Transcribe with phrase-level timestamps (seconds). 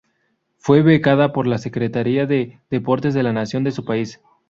[0.57, 4.19] Fue becada por la Secretaría de Deportes de la Nación de su país.